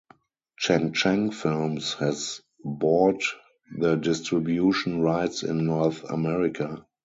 Cheng 0.57 0.93
Cheng 0.93 1.29
Films 1.29 1.93
has 1.99 2.41
bought 2.63 3.21
the 3.77 3.97
distribution 3.97 5.01
rights 5.03 5.43
in 5.43 5.65
North 5.67 6.03
America. 6.09 6.87